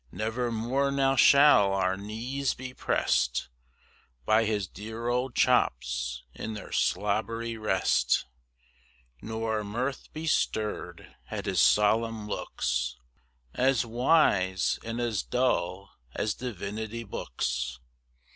[0.11, 3.49] Never more now shall our knees be pressed
[4.25, 8.25] By his dear old chops in their slobbery rest,
[9.21, 12.97] Nor our mirth be stirred at his solemn looks,
[13.53, 17.77] As wise, and as dull, as divinity books.